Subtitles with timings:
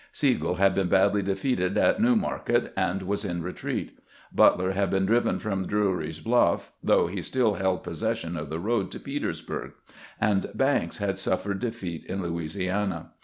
[0.11, 3.99] Sigel had been badly defeated at New Market, and was in retreat;
[4.33, 8.57] Butler had been driven from Drewry's Bluff, though he stiU held posses sion of the
[8.57, 9.73] road to Petersburg;
[10.19, 13.11] and Banks had suffered defeat in Louisiana.